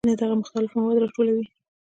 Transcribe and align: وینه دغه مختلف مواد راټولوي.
وینه 0.03 0.15
دغه 0.21 0.35
مختلف 0.41 0.69
مواد 0.77 0.97
راټولوي. 0.99 1.45